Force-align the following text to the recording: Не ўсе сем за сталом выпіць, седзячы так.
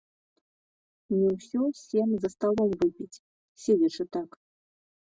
Не 1.17 1.27
ўсе 1.35 1.61
сем 1.83 2.09
за 2.25 2.29
сталом 2.35 2.69
выпіць, 2.81 3.21
седзячы 3.67 4.03
так. 4.17 4.29